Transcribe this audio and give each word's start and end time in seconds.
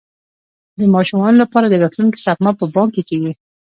د 0.79 0.81
ماشومانو 0.95 1.37
لپاره 1.43 1.67
د 1.67 1.75
راتلونکي 1.83 2.19
سپما 2.25 2.51
په 2.59 2.65
بانک 2.73 2.91
کې 2.95 3.03
کیږي. 3.09 3.31